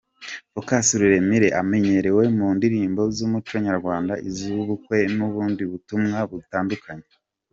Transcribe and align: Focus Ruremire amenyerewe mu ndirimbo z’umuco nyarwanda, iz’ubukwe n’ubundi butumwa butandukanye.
Focus 0.53 0.87
Ruremire 0.99 1.47
amenyerewe 1.61 2.23
mu 2.37 2.47
ndirimbo 2.57 3.01
z’umuco 3.15 3.53
nyarwanda, 3.67 4.13
iz’ubukwe 4.29 4.97
n’ubundi 5.15 5.63
butumwa 5.71 6.19
butandukanye. 6.31 7.09